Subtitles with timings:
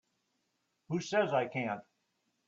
[0.89, 1.81] Who says I can't?